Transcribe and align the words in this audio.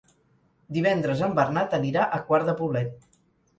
Divendres 0.77 1.21
en 1.27 1.37
Bernat 1.41 1.77
anirà 1.81 2.09
a 2.19 2.21
Quart 2.33 2.51
de 2.51 2.59
Poblet. 2.65 3.01